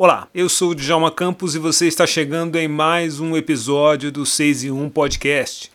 [0.00, 4.24] Olá, eu sou o Djalma Campos e você está chegando em mais um episódio do
[4.24, 5.72] 6 e 1 Podcast.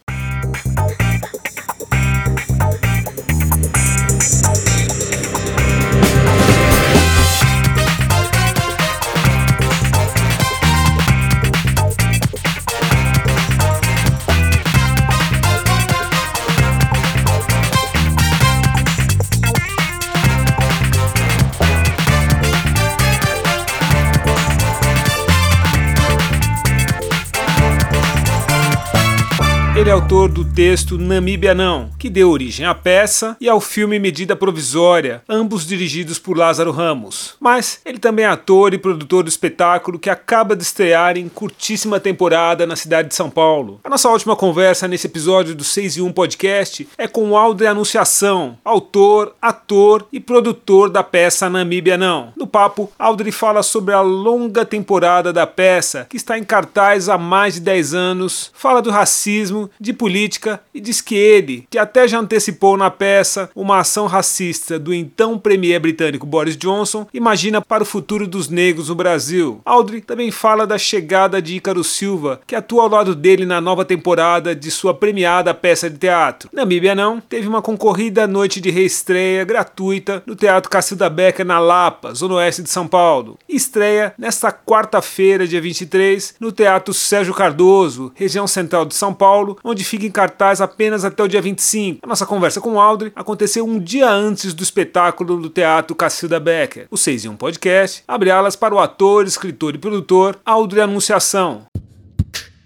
[30.53, 36.19] Texto Namíbia Não, que deu origem à peça e ao filme Medida Provisória, ambos dirigidos
[36.19, 37.35] por Lázaro Ramos.
[37.39, 41.99] Mas ele também é ator e produtor do espetáculo que acaba de estrear em curtíssima
[41.99, 43.79] temporada na cidade de São Paulo.
[43.83, 48.55] A nossa última conversa nesse episódio do 6 e 1 Podcast é com Aldre Anunciação,
[48.63, 52.31] autor, ator e produtor da peça Namíbia Não.
[52.37, 57.17] No papo, Aldre fala sobre a longa temporada da peça, que está em cartaz há
[57.17, 60.42] mais de 10 anos, fala do racismo de política
[60.73, 65.37] e diz que ele, que até já antecipou na peça uma ação racista do então
[65.37, 69.61] premier britânico Boris Johnson, imagina para o futuro dos negros no Brasil.
[69.65, 73.85] Audrey também fala da chegada de Ícaro Silva, que atua ao lado dele na nova
[73.85, 76.49] temporada de sua premiada peça de teatro.
[76.51, 82.13] Namíbia não, teve uma concorrida noite de reestreia gratuita no Teatro Cacilda Becker na Lapa,
[82.13, 83.37] zona oeste de São Paulo.
[83.47, 89.83] Estreia nesta quarta-feira, dia 23, no Teatro Sérgio Cardoso, região central de São Paulo, onde
[89.83, 91.99] fica em cartaz apenas até o dia 25.
[92.03, 96.39] A nossa conversa com o Audrey aconteceu um dia antes do espetáculo do Teatro Cacilda
[96.39, 96.87] Becker.
[96.91, 101.63] O 6 em 1 Podcast abre alas para o ator, escritor e produtor Audrey Anunciação.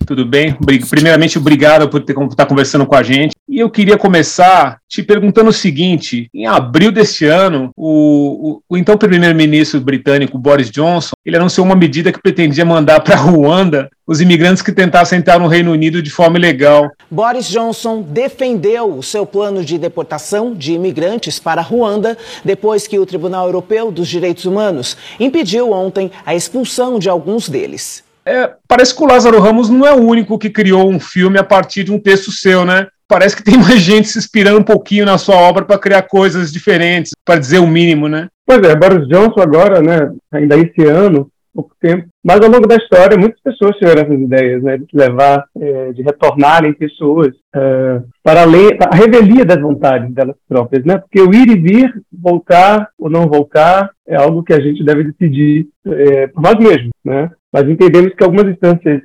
[0.06, 0.58] Tudo bem?
[0.90, 3.37] Primeiramente, obrigado por estar conversando com a gente.
[3.50, 8.78] E eu queria começar te perguntando o seguinte: em abril deste ano, o, o, o
[8.78, 14.20] então primeiro-ministro britânico Boris Johnson ele anunciou uma medida que pretendia mandar para Ruanda os
[14.22, 16.90] imigrantes que tentassem entrar no Reino Unido de forma ilegal.
[17.10, 23.06] Boris Johnson defendeu o seu plano de deportação de imigrantes para Ruanda depois que o
[23.06, 28.04] Tribunal Europeu dos Direitos Humanos impediu ontem a expulsão de alguns deles.
[28.26, 31.44] É, parece que o Lázaro Ramos não é o único que criou um filme a
[31.46, 32.88] partir de um texto seu, né?
[33.08, 36.52] Parece que tem mais gente se inspirando um pouquinho na sua obra para criar coisas
[36.52, 38.28] diferentes, para dizer o mínimo, né?
[38.46, 42.76] Pois é, Boris Johnson agora, né, ainda esse ano, pouco tempo, mas ao longo da
[42.76, 48.44] história muitas pessoas tiveram essas ideias, né, de levar, é, de retornarem pessoas é, para
[48.44, 53.10] além, a revelia das vontades delas próprias, né, porque o ir e vir, voltar ou
[53.10, 57.68] não voltar, é algo que a gente deve decidir é, por nós mesmos, né, mas
[57.68, 59.02] entendemos que algumas instâncias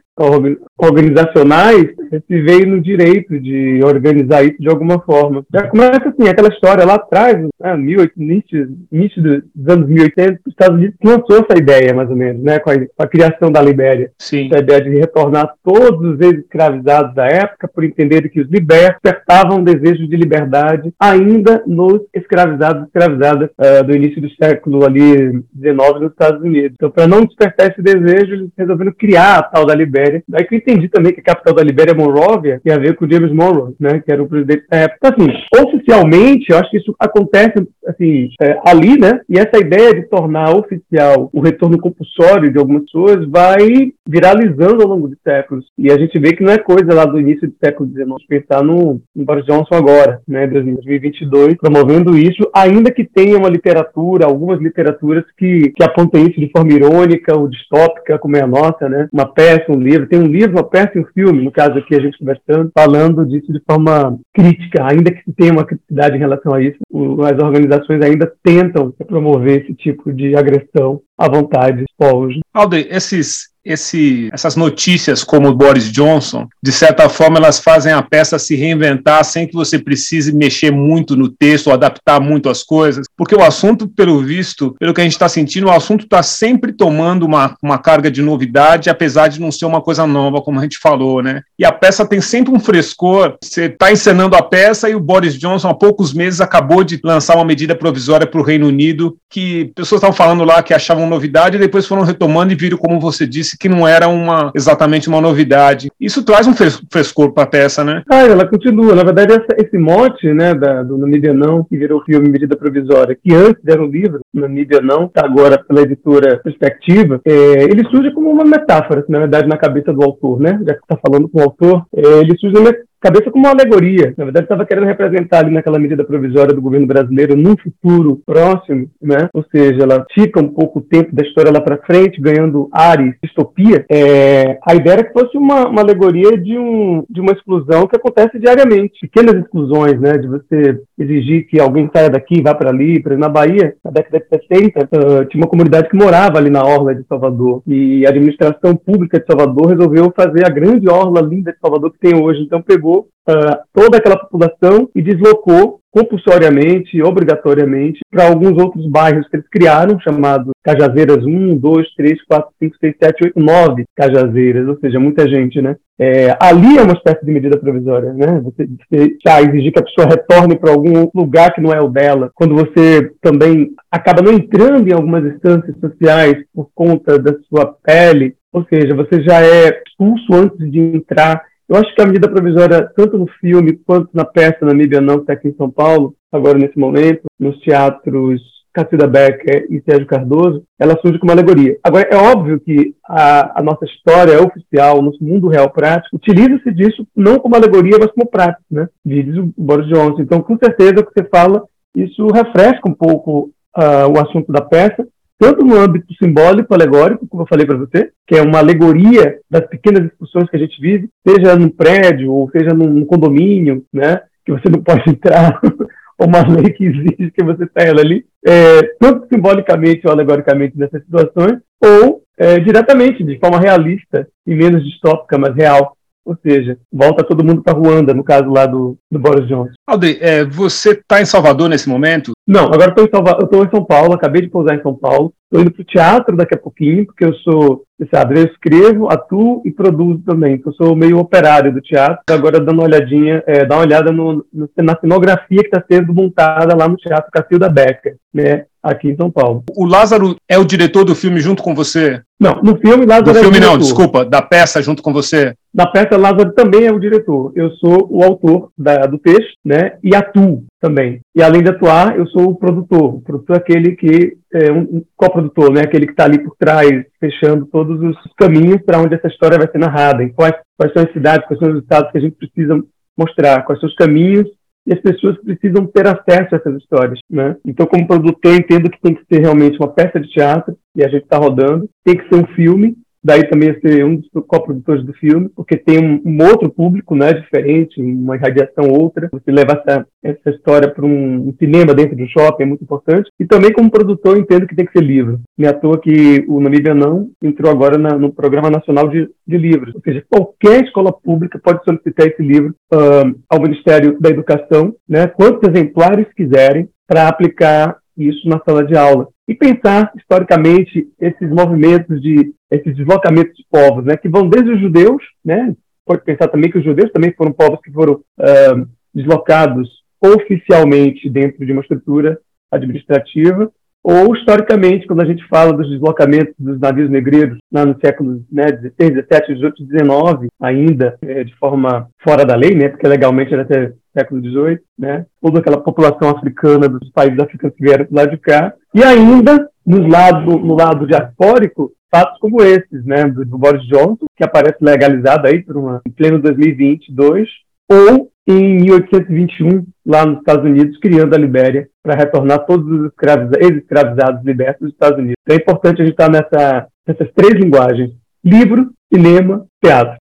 [0.79, 5.45] organizacionais se veio no direito de organizar isso de alguma forma.
[5.53, 10.53] Já começa assim, aquela história lá atrás, né, 18, início, início dos anos 1800, os
[10.53, 13.63] Estados Unidos lançou essa ideia, mais ou menos, né, com a, com a criação da
[13.63, 14.11] Libéria.
[14.19, 14.49] Sim.
[14.51, 19.59] Essa ideia de retornar todos os ex-escravizados da época, por entender que os libertos despertavam
[19.59, 25.43] um desejo de liberdade ainda nos escravizados e escravizadas uh, do início do século ali
[25.53, 26.73] 19 nos Estados Unidos.
[26.75, 30.02] Então, para não despertar esse desejo, eles resolveram criar a tal da Libéria.
[30.29, 32.97] Daí que eu entendi também que a capital da Libéria é Monrovia, tem a ver
[32.97, 34.99] com James Monroe, né, que era o presidente da época.
[34.99, 37.55] Então, assim, oficialmente, eu acho que isso acontece
[37.87, 42.85] assim, é, ali, né, e essa ideia de tornar oficial o retorno compulsório de algumas
[42.85, 45.67] pessoas vai viralizando ao longo de séculos.
[45.79, 48.63] E a gente vê que não é coisa lá do início do século XIX, pensar
[48.63, 54.61] no, no Boris Johnson agora, né, 2022, promovendo isso, ainda que tenha uma literatura, algumas
[54.61, 59.09] literaturas que, que apontem isso de forma irônica ou distópica, como é a nossa, né,
[59.13, 61.95] uma peça, um livro, tem um livro, uma peça e um filme, no caso aqui
[61.95, 66.21] a gente conversando, falando disso de forma crítica, ainda que se tenha uma criticidade em
[66.21, 66.79] relação a isso,
[67.25, 72.39] as organizações ainda tentam promover esse tipo de agressão à vontade dos povos.
[72.53, 78.03] Alder, esses esse, essas notícias como o Boris Johnson, de certa forma, elas fazem a
[78.03, 83.07] peça se reinventar sem que você precise mexer muito no texto adaptar muito as coisas,
[83.17, 86.73] porque o assunto, pelo visto, pelo que a gente está sentindo, o assunto está sempre
[86.73, 90.63] tomando uma, uma carga de novidade, apesar de não ser uma coisa nova, como a
[90.63, 91.43] gente falou, né?
[91.59, 93.37] E a peça tem sempre um frescor.
[93.43, 97.37] Você está encenando a peça e o Boris Johnson, há poucos meses, acabou de lançar
[97.37, 101.57] uma medida provisória para o Reino Unido que pessoas estavam falando lá que achavam novidade
[101.57, 105.09] e depois foram retomando e viram, como você disse, disse que não era uma, exatamente
[105.09, 105.91] uma novidade.
[106.01, 108.03] Isso traz um frescor para a peça, né?
[108.11, 108.95] Ah, ela continua.
[108.95, 113.17] Na verdade, essa, esse mote né, da, do Namíbia Não, que virou filme Medida Provisória,
[113.21, 118.11] que antes era um livro, Namíbia Não, tá agora pela editora Perspectiva, é, ele surge
[118.13, 120.61] como uma metáfora, na verdade, na cabeça do autor, né?
[120.67, 122.57] Já que está falando com o autor, é, ele surge
[123.03, 124.15] cabeça como uma alegoria.
[124.17, 128.89] Na verdade, estava querendo representar ali naquela medida provisória do governo brasileiro num futuro próximo,
[129.01, 129.29] né?
[129.35, 133.15] Ou seja, ela tica um pouco o tempo da história lá para frente, ganhando ares,
[133.23, 133.85] distopia.
[133.91, 137.97] É, a ideia era que fosse uma, uma alegoria de, um, de uma exclusão que
[137.97, 139.01] acontece diariamente.
[139.01, 140.17] Pequenas exclusões, né?
[140.17, 142.93] De você exigir que alguém saia daqui, vá para ali.
[142.93, 146.63] Exemplo, na Bahia, na década de 60, uh, tinha uma comunidade que morava ali na
[146.65, 147.63] orla de Salvador.
[147.67, 151.99] E a administração pública de Salvador resolveu fazer a grande orla linda de Salvador que
[151.99, 152.43] tem hoje.
[152.43, 159.37] Então pegou uh, toda aquela população e deslocou compulsoriamente, obrigatoriamente, para alguns outros bairros que
[159.37, 164.79] eles criaram, chamados Cajazeiras 1, 2, 3, 4, 5, 6, 7, 8, 9 Cajazeiras, ou
[164.79, 165.77] seja, muita gente, né?
[166.01, 168.41] É, ali é uma espécie de medida provisória, né?
[168.43, 171.91] Você, você já exigir que a pessoa retorne para algum lugar que não é o
[171.91, 177.77] dela, quando você também acaba não entrando em algumas instâncias sociais por conta da sua
[177.85, 182.29] pele, ou seja, você já é expulso antes de entrar eu acho que a medida
[182.29, 186.15] provisória, tanto no filme quanto na peça Namíbia Não, que está aqui em São Paulo,
[186.31, 188.41] agora nesse momento, nos teatros
[188.73, 191.77] Cacilda Becker e Sérgio Cardoso, ela surge como alegoria.
[191.85, 197.07] Agora, é óbvio que a, a nossa história oficial, nosso mundo real prático, utiliza-se disso
[197.15, 198.89] não como alegoria, mas como prática, né?
[199.05, 200.23] Diz o Boris Johnson.
[200.23, 201.63] Então, com certeza, o que você fala,
[201.95, 205.07] isso refresca um pouco uh, o assunto da peça,
[205.43, 209.67] tanto no âmbito simbólico, alegórico, como eu falei para você, que é uma alegoria das
[209.67, 214.53] pequenas discussões que a gente vive, seja num prédio ou seja num condomínio, né, que
[214.53, 215.61] você não pode entrar,
[216.17, 221.03] ou uma lei que exige que você saia ali, é, tanto simbolicamente ou alegoricamente nessas
[221.03, 225.97] situações, ou é, diretamente, de forma realista e menos distópica, mas real.
[226.25, 229.73] Ou seja, volta todo mundo para Ruanda, no caso lá do, do Boris Johnson.
[229.87, 232.33] Aldri, é, você está em Salvador nesse momento?
[232.47, 233.39] Não, agora estou em, Salva...
[233.41, 235.33] em São Paulo, acabei de pousar em São Paulo.
[235.45, 239.13] Estou indo para o teatro daqui a pouquinho, porque eu sou, você sabe, eu escrevo,
[239.13, 240.55] atuo e produzo também.
[240.55, 242.23] Então, eu sou meio operário do teatro.
[242.31, 246.15] Agora dando uma olhadinha, é, dá uma olhada no, no, na cenografia que está sendo
[246.15, 248.65] montada lá no Teatro Cacilda Becker, né?
[248.83, 249.63] Aqui em São Paulo.
[249.77, 252.21] O Lázaro é o diretor do filme junto com você?
[252.41, 255.55] Não, no filme Lázaro do é filme não, desculpa, da peça junto com você.
[255.73, 257.53] Na peça Lázaro também é o diretor.
[257.55, 261.21] Eu sou o autor da, do texto, né, e atuo também.
[261.35, 263.15] E além de atuar, eu sou o produtor.
[263.15, 266.57] O produtor é aquele que é um, um coprodutor, né, aquele que está ali por
[266.59, 266.91] trás,
[267.21, 270.25] fechando todos os caminhos para onde essa história vai ser narrada.
[270.25, 272.83] E quais, quais são as cidades, quais são os estados que a gente precisa
[273.17, 274.49] mostrar, quais são os caminhos
[274.87, 277.57] e as pessoas precisam ter acesso a essas histórias, né?
[277.65, 281.05] Então, como produtor, eu entendo que tem que ser realmente uma peça de teatro e
[281.05, 285.05] a gente está rodando, tem que ser um filme daí também ser um dos coprodutores
[285.05, 289.29] do filme, porque tem um, um, outro público, né, diferente, uma irradiação outra.
[289.33, 292.85] Você levar essa, essa história para um, um, cinema dentro de um shopping é muito
[292.85, 293.31] importante.
[293.39, 295.41] E também como produtor entendo que tem que ser livro.
[295.57, 299.29] Não é à toa que o Namíbia Não entrou agora na, no Programa Nacional de,
[299.47, 299.95] de Livros.
[299.95, 305.27] Ou seja, qualquer escola pública pode solicitar esse livro uh, ao Ministério da Educação, né,
[305.27, 309.29] quantos exemplares quiserem, para aplicar isso na sala de aula.
[309.49, 314.81] E pensar historicamente esses movimentos de esses deslocamentos de povos, né, que vão desde os
[314.81, 315.75] judeus, né,
[316.07, 319.89] pode pensar também que os judeus também foram povos que foram uh, deslocados
[320.21, 322.39] oficialmente dentro de uma estrutura
[322.71, 323.71] administrativa,
[324.05, 329.15] ou historicamente, quando a gente fala dos deslocamentos dos navios negreiros lá no século 16,
[329.15, 333.93] 17, 18, 19, ainda é, de forma fora da lei, né, porque legalmente era até
[334.17, 338.39] século XVIII, né, toda aquela população africana dos países africanos que vieram do lado de
[338.39, 344.27] cá, e ainda no lado, no lado diaspórico, fatos como esses, né, do Boris Johnson,
[344.37, 347.49] que aparece legalizado aí por uma, em pleno 2022,
[347.91, 353.13] ou em 1821, lá nos Estados Unidos, criando a Libéria para retornar todos os
[353.61, 355.37] ex-escravizados libertos dos Estados Unidos.
[355.43, 358.11] Então é importante a gente estar nessa, nessas três linguagens:
[358.45, 360.17] livro, cinema, teatro.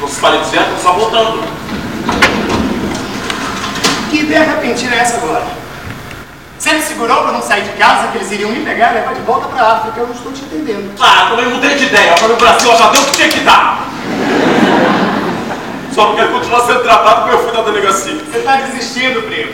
[0.00, 1.42] Você para dizendo, só voltando.
[4.10, 5.44] Que ideia repentina é essa agora?
[6.58, 9.14] Você me segurou para não sair de casa, que eles iriam me pegar e levar
[9.14, 10.00] de volta para a África.
[10.00, 10.92] Eu não estou te entendendo.
[11.00, 12.14] Ah, também mudei de ideia.
[12.14, 13.88] Para o Brasil, eu já deu o que tinha que dar.
[16.02, 18.16] Só não quero continuar sendo tratado como eu fui na delegacia.
[18.16, 19.52] Você está desistindo, primo.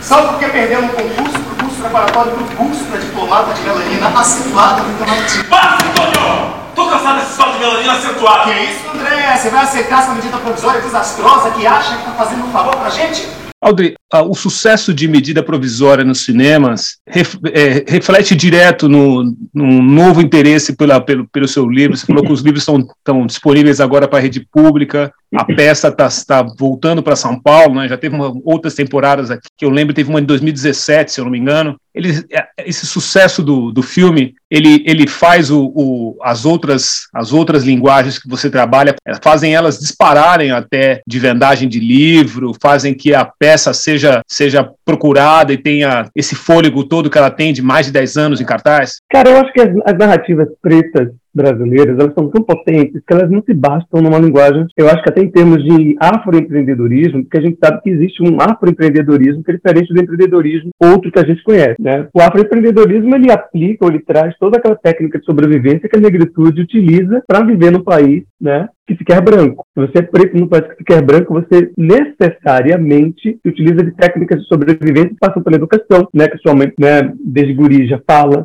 [0.00, 4.82] Só porque perdeu um concurso pro curso preparatório pro curso para diplomata de melanina acentuada
[4.82, 5.42] no Itamaraty.
[5.48, 6.54] Basta, Antônio!
[6.76, 8.44] Tô cansado desse história de melanina acentuada.
[8.44, 9.36] Que isso, André?
[9.36, 12.88] Você vai aceitar essa medida provisória desastrosa que acha que tá fazendo um favor pra
[12.88, 13.28] gente?
[13.62, 20.74] Audrey, o sucesso de medida provisória nos cinemas é, reflete direto no, no novo interesse
[20.74, 21.96] pela, pelo, pelo seu livro.
[21.96, 25.12] Você falou que os livros estão disponíveis agora para a rede pública.
[25.32, 27.88] A peça está tá voltando para São Paulo, né?
[27.88, 31.24] já teve uma, outras temporadas aqui, que eu lembro, teve uma em 2017, se eu
[31.24, 31.76] não me engano.
[31.94, 37.32] Ele, é, esse sucesso do, do filme, ele, ele faz o, o, as, outras, as
[37.32, 42.92] outras linguagens que você trabalha, é, fazem elas dispararem até de vendagem de livro, fazem
[42.92, 47.62] que a peça seja, seja procurada e tenha esse fôlego todo que ela tem de
[47.62, 48.96] mais de 10 anos em cartaz?
[49.10, 53.30] Cara, eu acho que as, as narrativas pretas brasileiras, elas são tão potentes que elas
[53.30, 57.40] não se bastam numa linguagem, eu acho que até em termos de afroempreendedorismo, porque a
[57.40, 61.42] gente sabe que existe um afroempreendedorismo que é diferente do empreendedorismo outro que a gente
[61.42, 62.08] conhece, né?
[62.12, 66.62] O afroempreendedorismo, ele aplica ou ele traz toda aquela técnica de sobrevivência que a negritude
[66.62, 68.68] utiliza para viver no país, né?
[68.90, 69.64] Que se quer branco.
[69.72, 74.40] Se você é preto no país que se quer branco, você necessariamente utiliza de técnicas
[74.40, 78.44] de sobrevivência que passam pela educação, né, que sua mãe, né, desde guri já fala.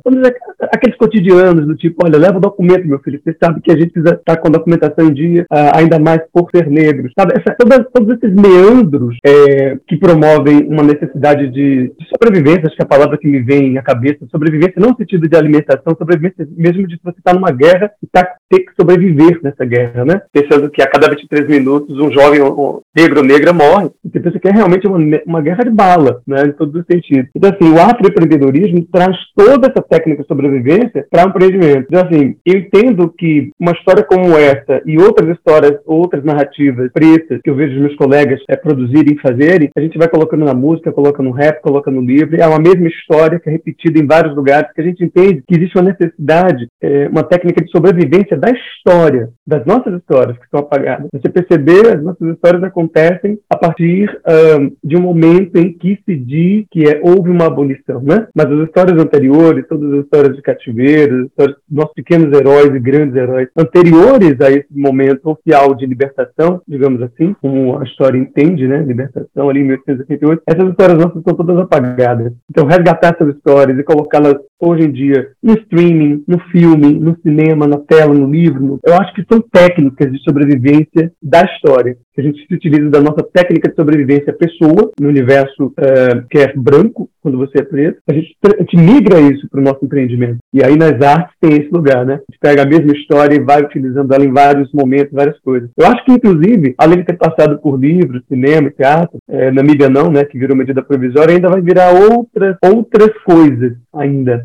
[0.71, 3.91] Aqueles cotidianos do tipo, olha, leva o documento, meu filho, você sabe que a gente
[3.91, 7.33] precisa estar com a documentação em dia, uh, ainda mais por ser negro, sabe?
[7.35, 7.55] Essa,
[7.93, 12.87] todos esses meandros é, que promovem uma necessidade de, de, sobrevivência, acho que é a
[12.87, 16.99] palavra que me vem à cabeça, sobrevivência não no sentido de alimentação, sobrevivência mesmo de
[17.03, 20.21] você estar numa guerra e tá, ter que sobreviver nessa guerra, né?
[20.35, 22.41] Pensando que a cada 23 minutos um jovem
[22.93, 26.43] negro ou negra morre, você pensa que é realmente uma, uma guerra de bala, né?
[26.47, 27.29] Em todos os sentidos.
[27.33, 31.87] Então, assim, o afroempreendedorismo traz toda essa técnica de sobrevivência para o empreendimento.
[31.87, 37.39] Então, assim, eu entendo que uma história como essa e outras histórias, outras narrativas pretas
[37.41, 40.53] que eu vejo os meus colegas é, produzirem e fazerem, a gente vai colocando na
[40.53, 44.05] música, coloca no rap, coloca no livro, é uma mesma história que é repetida em
[44.05, 48.35] vários lugares, que a gente entende que existe uma necessidade, é, uma técnica de sobrevivência
[48.35, 51.07] da história, das nossas histórias que estão apagadas.
[51.13, 54.09] Você perceber, as nossas histórias acontecem a partir
[54.83, 58.27] de um momento em que se diz que é, houve uma abolição, né?
[58.35, 62.79] Mas as histórias anteriores, todas as histórias de cativeiro, as histórias nossos pequenos heróis e
[62.79, 68.67] grandes heróis, anteriores a esse momento oficial de libertação, digamos assim, como a história entende,
[68.67, 68.83] né?
[68.83, 72.33] Libertação ali em 1888, essas histórias nossas estão todas apagadas.
[72.49, 77.67] Então, resgatar essas histórias e colocá-las hoje em dia no streaming, no filme, no cinema,
[77.67, 81.97] na tela, no livro, eu acho que são técnicas de sobrevivência da história.
[82.17, 86.53] A gente se utiliza da nossa técnica de sobrevivência pessoa, no universo uh, que é
[86.55, 87.99] branco, quando você é preto.
[88.09, 90.37] A gente, a gente migra isso para o nosso empreendimento.
[90.53, 92.13] E aí nas artes tem esse lugar, né?
[92.13, 95.69] A gente pega a mesma história e vai utilizando ela em vários momentos, várias coisas.
[95.75, 99.89] Eu acho que, inclusive, além de ter passado por livros, cinema, teatro, é, na mídia
[99.89, 104.44] não, né, que virou medida provisória, ainda vai virar outras, outras coisas ainda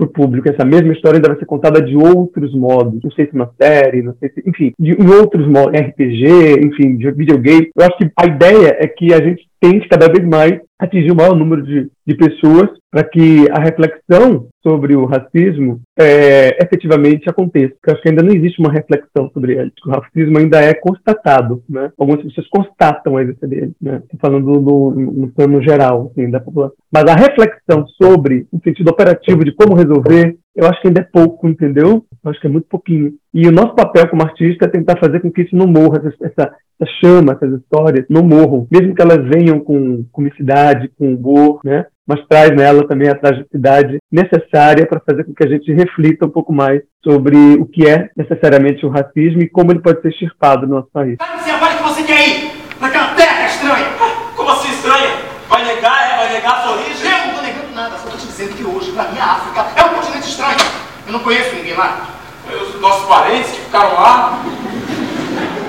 [0.00, 0.48] para o público.
[0.48, 3.02] Essa mesma história ainda vai ser contada de outros modos.
[3.02, 6.96] Não sei se uma série, não sei se, enfim, de, em outros modos, RPG, enfim,
[6.96, 7.70] de videogame.
[7.76, 11.16] Eu acho que a ideia é que a gente tente cada vez mais atingir o
[11.16, 17.74] maior número de, de pessoas para que a reflexão sobre o racismo é, efetivamente aconteça.
[17.74, 19.70] Porque acho que ainda não existe uma reflexão sobre ele.
[19.86, 21.92] O racismo ainda é constatado, né?
[21.98, 24.00] Algumas pessoas constatam a existência dele, né?
[24.02, 26.76] Estou falando no plano geral, assim, da população.
[26.90, 29.89] Mas a reflexão sobre o sentido operativo de como resolver,
[30.54, 32.04] eu acho que ainda é pouco, entendeu?
[32.24, 33.12] Eu acho que é muito pouquinho.
[33.32, 36.14] E o nosso papel como artista é tentar fazer com que isso não morra, essa,
[36.22, 41.60] essa, essa chama, essas histórias não morram, mesmo que elas venham com comicidade, com humor,
[41.64, 41.86] né?
[42.06, 46.30] mas traz nela também a tragicidade necessária para fazer com que a gente reflita um
[46.30, 50.66] pouco mais sobre o que é necessariamente o racismo e como ele pode ser extirpado
[50.66, 51.16] no nosso país.
[51.38, 52.50] Você agora que você quer ir
[53.20, 53.86] terra estranha.
[54.34, 55.10] Como assim estranha?
[55.48, 56.16] Vai negar, é?
[56.16, 57.10] Vai negar a sua origem?
[57.10, 59.66] Eu não estou negando nada, só estou te dizendo que hoje, para mim, a África
[59.76, 60.58] é um continente estranho.
[60.58, 62.08] Eu não conheço ninguém lá.
[62.46, 64.42] Os nossos parentes que ficaram lá.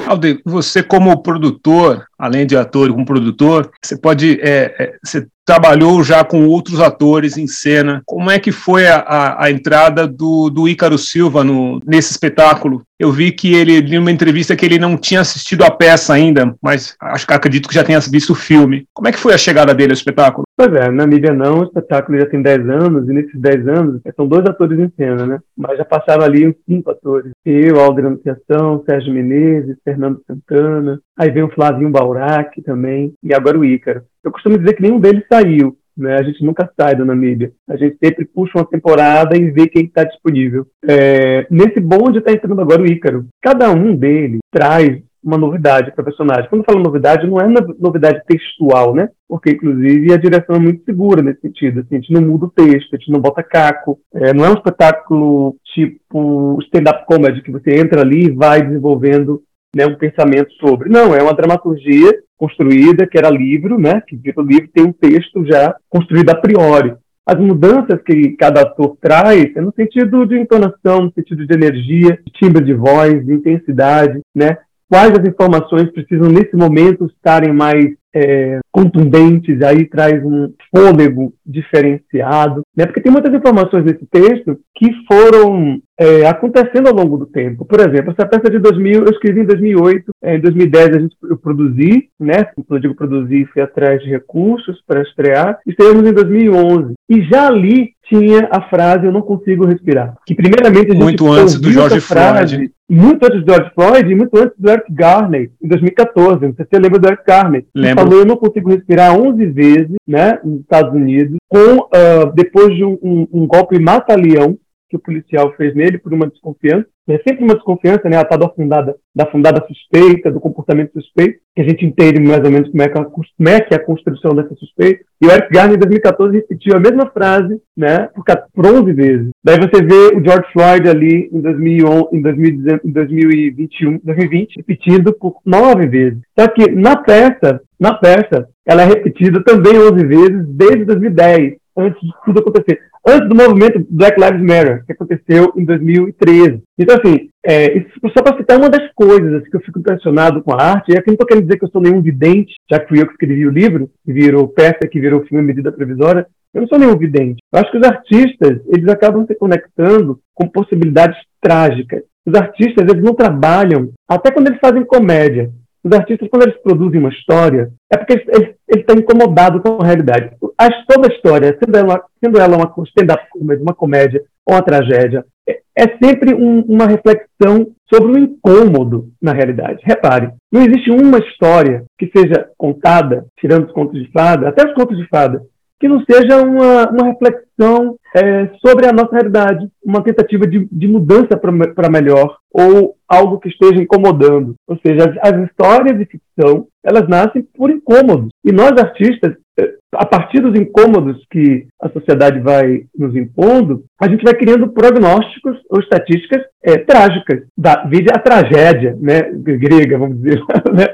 [0.08, 6.04] Alde, você como produtor, além de ator como produtor, você pode, é, é, você trabalhou
[6.04, 8.04] já com outros atores em cena.
[8.06, 12.84] Como é que foi a, a, a entrada do, do Ícaro Silva no, nesse espetáculo?
[13.00, 16.56] Eu vi que ele, em uma entrevista, que ele não tinha assistido a peça ainda,
[16.62, 18.86] mas acho que acredito que já tenha visto o filme.
[18.94, 20.44] Como é que foi a chegada dele ao espetáculo?
[20.56, 24.02] Pois é, na mídia não, o espetáculo já tem 10 anos, e nesses 10 anos
[24.16, 25.40] são dois atores em cena, né?
[25.58, 27.32] Mas já passaram ali uns cinco atores.
[27.44, 33.58] Eu, Alder Anunciação, Sérgio Menezes, Fernando Santana, aí vem o Flavinho Baurac também, e agora
[33.58, 34.04] o Ícaro.
[34.24, 36.16] Eu costumo dizer que nenhum deles saiu, né?
[36.18, 37.52] A gente nunca sai da Namíbia.
[37.68, 40.66] A gente sempre puxa uma temporada e vê quem está disponível.
[40.88, 43.26] É, nesse bonde está entrando agora o Ícaro.
[43.42, 46.50] Cada um deles traz uma novidade para o personagem.
[46.50, 47.48] Quando eu falo novidade, não é
[47.80, 49.10] novidade textual, né?
[49.30, 51.82] Porque, inclusive, a direção é muito segura nesse sentido.
[51.82, 54.00] Assim, a gente não muda o texto, a gente não bota caco.
[54.14, 59.44] É, não é um espetáculo tipo stand-up comedy, que você entra ali e vai desenvolvendo
[59.76, 60.90] né, um pensamento sobre.
[60.90, 64.02] Não, é uma dramaturgia construída, que era livro, né?
[64.02, 66.94] Que o livro tem um texto já construído a priori.
[67.26, 72.20] As mudanças que cada ator traz é no sentido de entonação, no sentido de energia,
[72.26, 74.58] de timbre de voz, de intensidade, né?
[74.90, 82.62] Quais as informações precisam nesse momento estarem mais é, contundentes, aí traz um fôlego diferenciado,
[82.76, 82.86] né?
[82.86, 87.66] porque tem muitas informações nesse texto que foram é, acontecendo ao longo do tempo.
[87.66, 91.16] Por exemplo, essa peça de 2000, eu escrevi em 2008, é, em 2010 a gente,
[91.24, 92.46] eu produzi, né?
[92.56, 97.48] quando eu digo produzi, fui atrás de recursos para estrear, estreamos em 2011, e já
[97.48, 100.16] ali tinha a frase eu não consigo respirar.
[100.26, 102.72] Que primeiramente a gente muito antes do George frase, Floyd.
[102.90, 106.46] Muito antes do George Floyd e muito antes do Eric Garner, em 2014.
[106.46, 107.66] Não sei se você lembra do Eric Garner.
[107.74, 108.04] Lembro.
[108.04, 112.84] falou eu não consigo respirar 11 vezes, né, nos Estados Unidos, com uh, depois de
[112.84, 114.58] um, um, um golpe mata-leão
[114.92, 116.86] que o policial fez nele por uma desconfiança.
[117.08, 118.18] É sempre uma desconfiança, né?
[118.18, 122.44] A tal da fundada, da fundada suspeita, do comportamento suspeito, que a gente entende mais
[122.44, 125.04] ou menos como é que, a, como é, que é a construção dessa suspeita.
[125.22, 128.10] E o Eric Garner, em 2014, repetiu a mesma frase, né?
[128.14, 129.30] Por, por 11 vezes.
[129.44, 135.14] Daí você vê o George Floyd ali em, 2011, em, 2020, em 2021, 2020, repetindo
[135.14, 136.20] por nove vezes.
[136.38, 142.02] Só que na peça, na peça, ela é repetida também 11 vezes desde 2010, antes
[142.02, 146.62] de tudo acontecer antes do movimento Black Lives Matter, que aconteceu em 2013.
[146.78, 150.54] Então, assim, é, só para citar uma das coisas assim, que eu fico impressionado com
[150.54, 152.88] a arte, e aqui não estou querendo dizer que eu sou nenhum vidente, já que
[152.88, 156.62] fui eu que escrevi o livro, que virou peça, que virou filme Medida Previsória, eu
[156.62, 157.42] não sou nenhum vidente.
[157.52, 162.04] Eu acho que os artistas, eles acabam se conectando com possibilidades trágicas.
[162.26, 165.50] Os artistas, eles não trabalham, até quando eles fazem comédia,
[165.84, 170.32] os artistas, quando eles produzem uma história, é porque eles, estão incomodados com a realidade.
[170.58, 175.60] A, toda história, sendo ela, sendo ela uma stand-up uma comédia ou uma tragédia, é,
[175.78, 179.82] é sempre um, uma reflexão sobre o incômodo na realidade.
[179.84, 184.74] Repare, não existe uma história que seja contada, tirando os contos de fada, até os
[184.74, 185.42] contos de fada,
[185.82, 190.88] que não seja uma, uma reflexão é, sobre a nossa realidade, uma tentativa de, de
[190.88, 194.54] mudança para melhor, ou algo que esteja incomodando.
[194.68, 198.30] Ou seja, as, as, histórias de ficção, elas nascem por incômodos.
[198.46, 204.08] E nós, artistas, é, a partir dos incômodos que a sociedade vai nos impondo, a
[204.08, 207.42] gente vai criando prognósticos ou estatísticas é, trágicas.
[207.58, 210.40] Da, a tragédia né, grega, vamos dizer.
[210.72, 210.86] Né?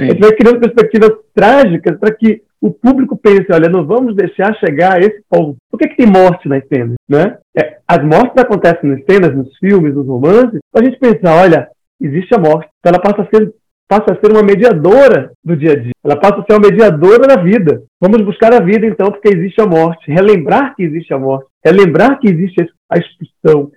[0.00, 4.54] A gente vai criando perspectivas trágicas para que o público pense, olha, não vamos deixar
[4.56, 5.56] chegar a esse ponto.
[5.70, 6.94] Por que, que tem morte nas cenas?
[7.08, 7.36] Né?
[7.56, 11.68] É, as mortes acontecem nas cenas, nos filmes, nos romances, para a gente pensar, olha,
[12.00, 12.68] existe a morte.
[12.78, 13.52] Então ela passa a ser
[13.88, 15.92] passa a ser uma mediadora do dia a dia.
[16.04, 17.82] Ela passa a ser uma mediadora da vida.
[18.00, 20.10] Vamos buscar a vida, então, porque existe a morte.
[20.10, 21.46] Relembrar que existe a morte.
[21.64, 23.70] Relembrar que existe a expulsão.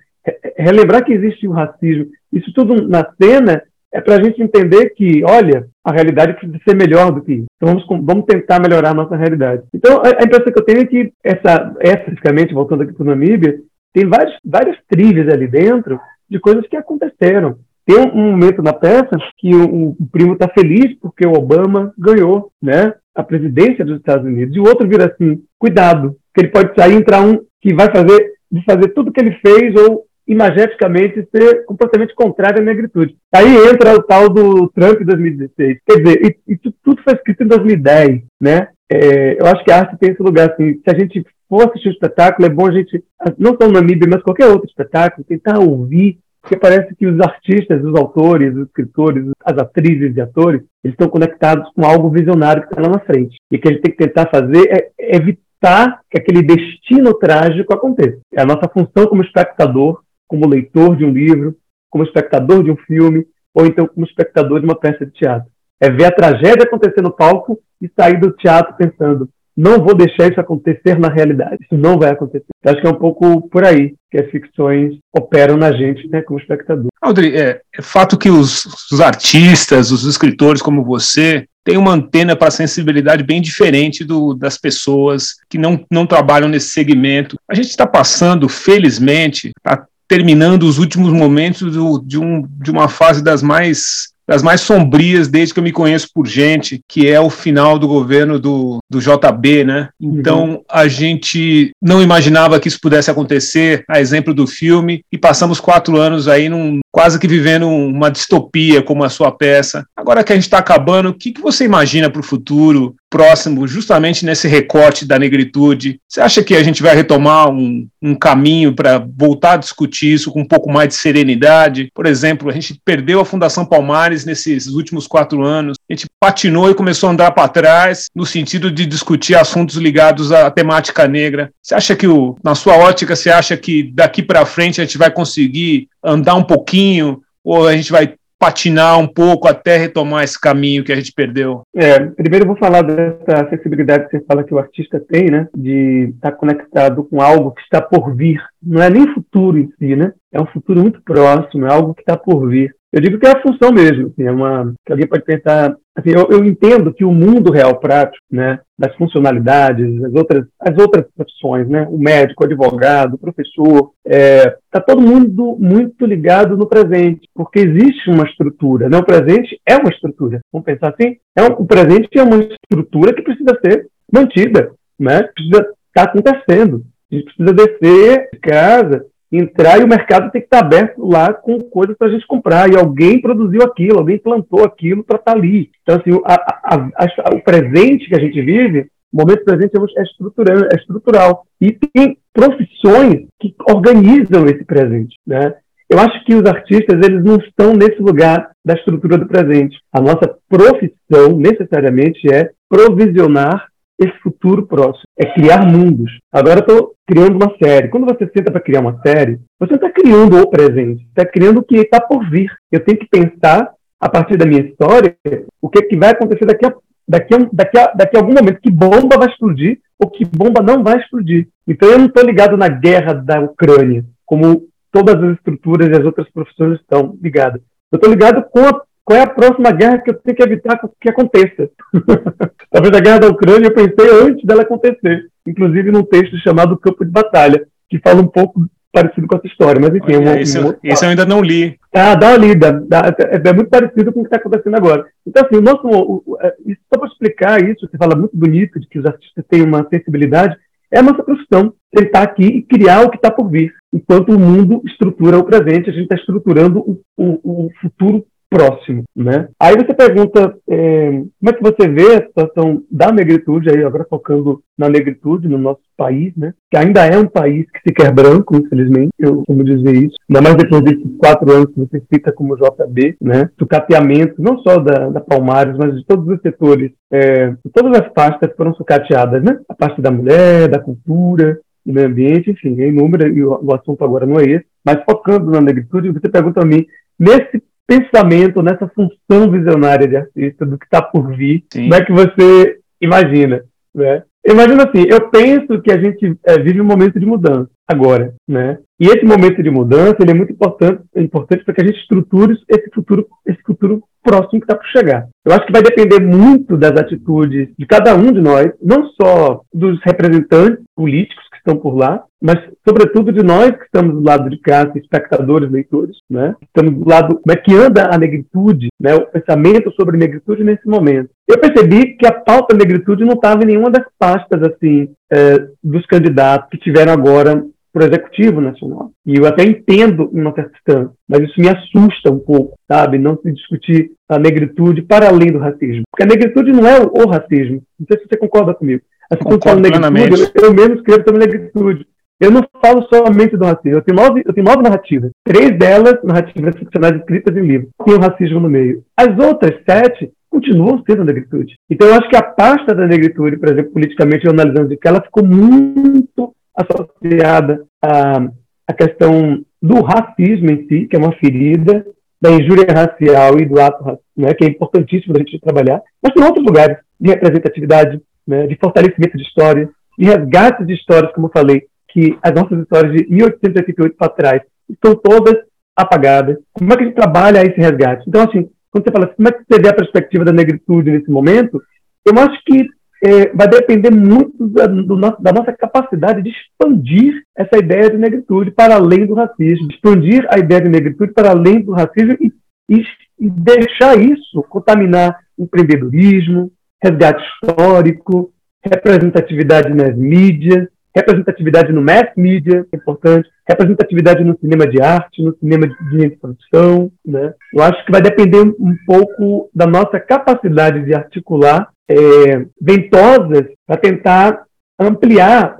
[0.56, 2.06] Relembrar que existe o racismo.
[2.32, 6.76] Isso tudo na cena é para a gente entender que, olha, a realidade precisa ser
[6.76, 7.46] melhor do que isso.
[7.56, 9.62] Então vamos, vamos tentar melhorar a nossa realidade.
[9.74, 13.58] Então a, impressão que eu tenho é que essa, especificamente, voltando aqui para o Namíbia,
[13.92, 17.56] tem vários, várias trilhas ali dentro de coisas que aconteceram.
[17.84, 21.92] Tem um, um momento na peça que o, o primo está feliz porque o Obama
[21.98, 24.54] ganhou né, a presidência dos Estados Unidos.
[24.54, 27.90] E o outro vira assim, cuidado, que ele pode sair e entrar um que vai
[27.90, 33.16] fazer de fazer tudo que ele fez ou imageticamente ser completamente contrário à negritude.
[33.34, 35.78] Aí entra o tal do Trump 2016.
[35.84, 38.68] Quer dizer, isso tudo foi escrito em 2010, né?
[38.88, 41.88] É, eu acho que a arte tem esse lugar, assim, se a gente for assistir
[41.88, 43.02] o espetáculo, é bom a gente,
[43.36, 47.84] não só o Namíbia, mas qualquer outro espetáculo, tentar ouvir, porque parece que os artistas,
[47.84, 52.68] os autores, os escritores, as atrizes e atores, eles estão conectados com algo visionário que
[52.68, 53.36] está lá na frente.
[53.50, 57.74] E o que a gente tem que tentar fazer é evitar que aquele destino trágico
[57.74, 58.18] aconteça.
[58.32, 61.56] É a nossa função como espectador como leitor de um livro,
[61.90, 65.50] como espectador de um filme, ou então como espectador de uma peça de teatro.
[65.80, 70.30] É ver a tragédia acontecer no palco e sair do teatro pensando: não vou deixar
[70.30, 71.58] isso acontecer na realidade.
[71.60, 72.46] Isso não vai acontecer.
[72.64, 76.38] Acho que é um pouco por aí que as ficções operam na gente, né, como
[76.38, 76.86] espectador.
[77.02, 82.36] Audrey, é, é fato que os, os artistas, os escritores como você, têm uma antena
[82.36, 87.36] para sensibilidade bem diferente do, das pessoas que não, não trabalham nesse segmento.
[87.48, 92.88] A gente está passando, felizmente, a terminando os últimos momentos do, de, um, de uma
[92.88, 97.20] fase das mais das mais sombrias desde que eu me conheço por gente, que é
[97.20, 99.88] o final do governo do, do JB, né?
[100.00, 100.64] Então uhum.
[100.70, 105.96] a gente não imaginava que isso pudesse acontecer, a exemplo do filme, e passamos quatro
[105.96, 109.84] anos aí num, quase que vivendo uma distopia como a sua peça.
[109.96, 112.94] Agora que a gente está acabando, o que, que você imagina para o futuro?
[113.10, 116.00] próximo, justamente nesse recorte da negritude.
[116.08, 120.30] Você acha que a gente vai retomar um, um caminho para voltar a discutir isso
[120.30, 121.90] com um pouco mais de serenidade?
[121.92, 125.76] Por exemplo, a gente perdeu a Fundação Palmares nesses últimos quatro anos.
[125.90, 130.30] A gente patinou e começou a andar para trás no sentido de discutir assuntos ligados
[130.30, 131.50] à temática negra.
[131.60, 134.96] Você acha que, o, na sua ótica, você acha que daqui para frente a gente
[134.96, 140.40] vai conseguir andar um pouquinho ou a gente vai patinar um pouco até retomar esse
[140.40, 141.62] caminho que a gente perdeu?
[141.76, 145.46] É, primeiro eu vou falar dessa acessibilidade que você fala que o artista tem, né?
[145.54, 148.40] De estar conectado com algo que está por vir.
[148.62, 150.12] Não é nem futuro em si, né?
[150.32, 152.74] É um futuro muito próximo, é algo que está por vir.
[152.92, 156.10] Eu digo que é a função mesmo, assim, é uma, que alguém pode pensar, assim,
[156.10, 161.06] eu, eu, entendo que o mundo real prático, né, das funcionalidades, as outras, as outras
[161.16, 166.66] profissões, né, o médico, o advogado, o professor, é, tá todo mundo muito ligado no
[166.66, 171.44] presente, porque existe uma estrutura, né, o presente é uma estrutura, vamos pensar assim, é
[171.44, 176.84] um, o presente é uma estrutura que precisa ser mantida, né, precisa estar tá acontecendo,
[177.12, 181.32] a gente precisa descer de casa entrar e o mercado tem que estar aberto lá
[181.32, 182.70] com coisas para a gente comprar.
[182.70, 185.70] E alguém produziu aquilo, alguém plantou aquilo para estar tá ali.
[185.82, 190.02] Então, assim, a, a, a, o presente que a gente vive, o momento presente é
[190.02, 191.46] estrutural, é estrutural.
[191.60, 195.54] E tem profissões que organizam esse presente, né?
[195.88, 199.76] Eu acho que os artistas eles não estão nesse lugar da estrutura do presente.
[199.92, 203.66] A nossa profissão necessariamente é provisionar
[204.00, 205.04] esse futuro próximo.
[205.18, 206.10] É criar mundos.
[206.32, 207.88] Agora estou criando uma série.
[207.88, 211.62] Quando você senta para criar uma série, você está criando o presente, está criando o
[211.62, 212.50] que está por vir.
[212.72, 215.14] Eu tenho que pensar, a partir da minha história,
[215.60, 216.74] o que, que vai acontecer daqui a,
[217.06, 218.60] daqui, a, daqui, a, daqui a algum momento.
[218.60, 221.48] Que bomba vai explodir ou que bomba não vai explodir.
[221.68, 226.04] Então eu não estou ligado na guerra da Ucrânia, como todas as estruturas e as
[226.04, 227.60] outras profissões estão ligadas.
[227.92, 230.80] Eu estou ligado com a qual é a próxima guerra que eu tenho que evitar
[231.00, 231.68] que aconteça.
[232.70, 237.04] Talvez a guerra da Ucrânia eu pensei antes dela acontecer, inclusive num texto chamado Campo
[237.04, 240.14] de Batalha, que fala um pouco parecido com essa história, mas enfim...
[240.14, 241.76] Olha, é esse, um, esse, eu ainda não li.
[241.92, 245.04] Ah, dá uma lida, dá, é, é, muito parecido com o que está acontecendo agora.
[245.26, 246.54] Então, assim, o nosso, o, o, é,
[246.92, 250.56] só para explicar isso, você fala muito bonito de que os artistas têm uma sensibilidade,
[250.92, 253.72] é a nossa profissão, tentar aqui e criar o que está por vir.
[253.92, 259.04] Enquanto o mundo estrutura o presente, a gente está estruturando o, o, o futuro próximo,
[259.14, 259.48] né?
[259.60, 264.04] Aí você pergunta é, como é que você vê a situação da negritude aí agora
[264.10, 266.52] focando na negritude no nosso país, né?
[266.68, 270.16] Que ainda é um país que se quer branco, infelizmente, eu como dizer isso.
[270.28, 273.48] Ainda mais depois desses quatro anos que você cita como JB, né?
[273.56, 278.12] Do capeamento não só da, da Palmares, mas de todos os setores, é, todas as
[278.12, 279.60] pastas foram sucateadas, né?
[279.68, 283.74] A parte da mulher, da cultura, do meio ambiente, enfim, é inúmero, e o, o
[283.74, 286.84] assunto agora não é esse, mas focando na negritude, você pergunta a mim,
[287.18, 291.88] nesse pensamento, nessa função visionária de artista, do que está por vir, Sim.
[291.88, 293.64] como é que você imagina?
[293.92, 294.22] Né?
[294.46, 298.78] Imagina assim, eu penso que a gente é, vive um momento de mudança agora, né?
[298.98, 301.98] E esse momento de mudança ele é muito importante, é importante para que a gente
[301.98, 305.28] estruture esse futuro, esse futuro próximo que está por chegar.
[305.44, 309.62] Eu acho que vai depender muito das atitudes de cada um de nós, não só
[309.74, 314.58] dos representantes políticos estão por lá, mas sobretudo de nós que estamos do lado de
[314.58, 316.54] cá, espectadores, leitores, né?
[316.62, 319.14] Estamos do lado como é que anda a negritude, né?
[319.14, 321.30] O pensamento sobre negritude nesse momento.
[321.48, 326.04] Eu percebi que a pauta negritude não estava em nenhuma das pastas assim é, dos
[326.06, 329.10] candidatos que tiveram agora para o Executivo Nacional.
[329.26, 333.18] E eu até entendo uma certa distância, mas isso me assusta um pouco, sabe?
[333.18, 336.02] Não se discutir a negritude para além do racismo.
[336.10, 337.82] Porque a negritude não é o racismo.
[337.98, 339.02] Não sei se você concorda comigo.
[339.30, 342.06] Assim, quando falo negritude, eu, eu mesmo escrevo sobre negritude.
[342.40, 343.98] Eu não falo somente do racismo.
[343.98, 345.30] Eu tenho nove, eu tenho nove narrativas.
[345.44, 347.88] Três delas, narrativas ficcionais escritas em livro.
[348.04, 349.04] Tem o racismo no meio.
[349.16, 351.76] As outras sete continuam sendo negritude.
[351.88, 355.22] Então, eu acho que a pasta da negritude, por exemplo, politicamente, analisando de que ela
[355.22, 358.48] ficou muito associada à,
[358.88, 362.04] à questão do racismo em si, que é uma ferida,
[362.40, 366.32] da injúria racial e do ato racial, né, que é importantíssimo a gente trabalhar, mas
[366.32, 371.48] tem outros lugares de representatividade, né, de fortalecimento de histórias, de resgate de histórias, como
[371.48, 375.54] falei, que as nossas histórias de 1888 para trás estão todas
[375.96, 376.58] apagadas.
[376.72, 378.24] Como é que a gente trabalha esse resgate?
[378.28, 381.12] Então, assim, quando você fala assim, como é que você vê a perspectiva da negritude
[381.12, 381.80] nesse momento,
[382.26, 382.86] eu acho que
[383.22, 388.70] é, vai depender muito da, nosso, da, nossa capacidade de expandir essa ideia de negritude
[388.70, 392.52] para além do racismo, expandir a ideia de negritude para além do racismo e,
[392.88, 393.04] e,
[393.38, 398.52] e deixar isso contaminar empreendedorismo, resgate histórico,
[398.84, 405.56] representatividade nas mídias, representatividade no mass media, é importante, representatividade no cinema de arte, no
[405.58, 407.52] cinema de produção, né?
[407.74, 413.96] Eu acho que vai depender um pouco da nossa capacidade de articular é, ventosas para
[413.96, 414.64] tentar
[414.98, 415.76] ampliar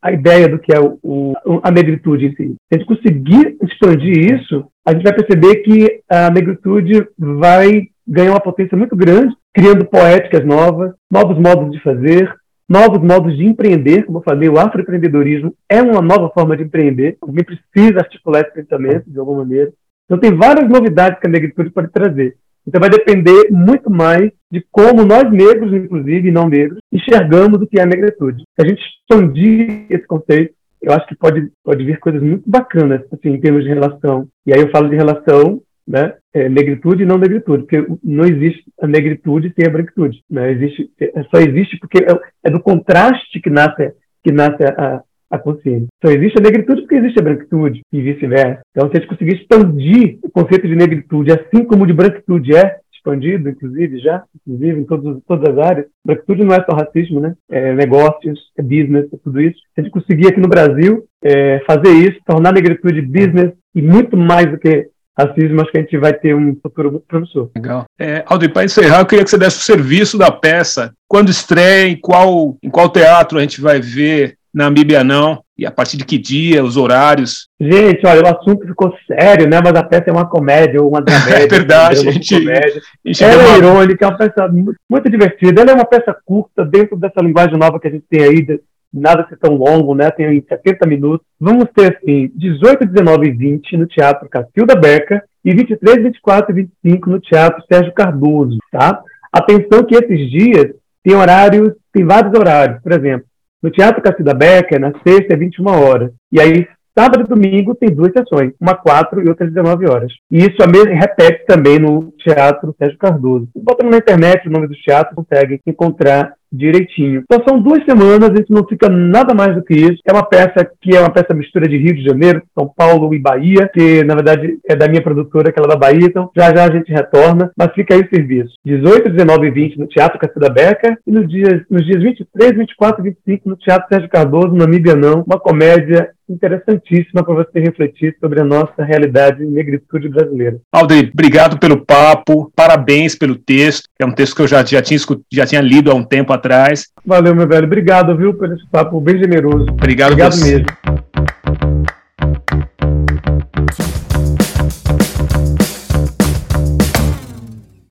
[0.00, 2.54] a ideia do que é o, o, a negritude em si.
[2.54, 8.30] Se a gente conseguir expandir isso, a gente vai perceber que a negritude vai ganhar
[8.30, 12.32] uma potência muito grande criando poéticas novas, novos modos de fazer,
[12.68, 14.04] novos modos de empreender.
[14.04, 17.16] Como eu falei, o afroempreendedorismo é uma nova forma de empreender.
[17.20, 19.72] Alguém precisa articular esse pensamento de alguma maneira.
[20.06, 22.36] Então, tem várias novidades que a negritude pode trazer.
[22.66, 27.66] Então, vai depender muito mais de como nós negros, inclusive, e não negros, enxergamos o
[27.66, 28.44] que é a negritude.
[28.58, 33.02] Se a gente expandir esse conceito, eu acho que pode, pode vir coisas muito bacanas,
[33.12, 34.26] assim, em termos de relação.
[34.46, 36.14] E aí eu falo de relação né?
[36.32, 40.52] É, negritude e não negritude, porque não existe a negritude sem a branquitude, né?
[40.52, 43.92] Existe, é, só existe porque é, é, do contraste que nasce
[44.24, 45.88] que nasce a, a consciência.
[46.04, 48.60] Só existe a negritude porque existe a branquitude e vice-versa.
[48.70, 52.76] Então, se a gente conseguir expandir o conceito de negritude, assim como de branquitude é
[52.92, 57.34] expandido, inclusive já, inclusive em todos, todas as áreas, branquitude não é só racismo, né?
[57.50, 59.58] É negócios, é business, é tudo isso.
[59.74, 63.82] Se a gente conseguir aqui no Brasil é, fazer isso, tornar a negritude business e
[63.82, 67.50] muito mais do que racismo, acho que a gente vai ter um futuro muito promissor.
[67.54, 67.84] Legal.
[67.98, 70.92] É, Aldo, para encerrar, eu queria que você desse o serviço da peça.
[71.08, 75.42] Quando estreia, em qual, em qual teatro a gente vai ver na Namíbia não?
[75.56, 77.48] E a partir de que dia, os horários?
[77.60, 79.60] Gente, olha, o assunto ficou sério, né?
[79.62, 81.44] Mas a peça é uma comédia ou uma dramédia.
[81.44, 82.82] É verdade, a gente, comédia.
[83.04, 83.58] Gente Ela é uma...
[83.58, 85.62] irônica, é uma peça muito, muito divertida.
[85.62, 88.60] Ela é uma peça curta dentro dessa linguagem nova que a gente tem aí,
[88.92, 90.10] nada ser tão longo, né?
[90.10, 91.26] Tem 70 minutos.
[91.40, 96.68] Vamos ter, assim, 18, 19 e 20 no Teatro Cacilda Beca e 23, 24 e
[96.84, 99.02] 25 no Teatro Sérgio Cardoso, tá?
[99.32, 102.80] Atenção que esses dias tem horários, tem vários horários.
[102.82, 103.26] Por exemplo,
[103.62, 106.10] no Teatro Cacilda Beca, na sexta é 21 horas.
[106.30, 110.12] E aí, sábado e domingo tem duas sessões, uma 4 e outra 19 horas.
[110.30, 110.56] E isso
[110.92, 113.48] repete também no Teatro Sérgio Cardoso.
[113.56, 117.22] Botando na internet o nome do teatro, consegue encontrar direitinho.
[117.24, 119.98] Então são duas semanas, a gente não fica nada mais do que isso.
[120.06, 123.18] É uma peça que é uma peça mistura de Rio de Janeiro, São Paulo e
[123.18, 126.64] Bahia, que na verdade é da minha produtora, que é da Bahia, então já já
[126.66, 128.52] a gente retorna, mas fica aí o serviço.
[128.64, 133.00] 18, 19 e 20 no Teatro Cacilda Beca e nos dias, nos dias 23, 24
[133.00, 138.40] e 25 no Teatro Sérgio Cardoso, Namíbia Não, uma comédia interessantíssima para você refletir sobre
[138.40, 140.58] a nossa realidade negritude brasileira.
[140.72, 144.98] Aldir, obrigado pelo papo, parabéns pelo texto, é um texto que eu já, já, tinha,
[145.32, 146.88] já tinha lido há um tempo atrás.
[147.04, 147.66] Valeu, meu velho.
[147.66, 149.66] Obrigado, viu, por esse papo bem generoso.
[149.70, 150.66] Obrigado, Obrigado mesmo.